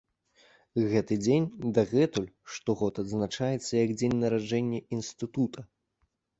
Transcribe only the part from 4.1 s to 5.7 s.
нараджэння інстытута.